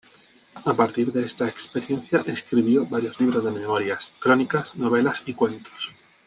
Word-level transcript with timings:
A 0.65 0.73
partir 0.73 1.11
de 1.11 1.23
esta 1.23 1.47
experiencia 1.47 2.23
escribió 2.25 2.87
varios 2.87 3.19
libros 3.19 3.43
de 3.43 3.51
memorias, 3.51 4.13
crónicas, 4.19 4.75
novelas 4.75 5.21
y 5.27 5.35
cuentos. 5.35 5.93